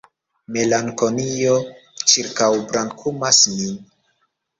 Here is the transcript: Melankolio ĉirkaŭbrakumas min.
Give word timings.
Melankolio 0.55 1.51
ĉirkaŭbrakumas 2.13 3.43
min. 3.59 3.77